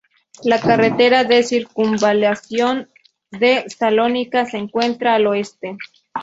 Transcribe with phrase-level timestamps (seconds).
[0.43, 2.89] La carretera de circunvalación
[3.29, 5.77] de Salónica se encuentra al oeste.